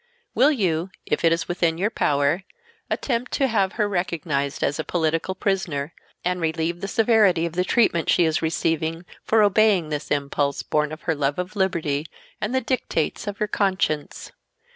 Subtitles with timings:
[0.33, 2.41] Will you, if it is within your power,
[2.89, 5.93] attempt to have her recognized as a political prisoner,
[6.25, 10.91] and relieve the severity of the treatment she is receiving for obeying this impulse born
[10.91, 12.07] of her love of liberty
[12.41, 14.31] and the dictates of her conscience?